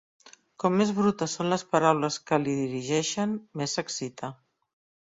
Com 0.63 0.77
més 0.79 0.93
brutes 0.99 1.35
són 1.39 1.53
les 1.55 1.65
paraules 1.75 2.19
que 2.31 2.41
li 2.47 2.59
dirigeixen 2.65 3.39
més 3.63 3.79
s'excita. 3.81 4.35